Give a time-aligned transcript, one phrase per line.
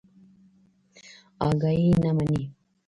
[1.47, 2.41] اگه يې نه مني.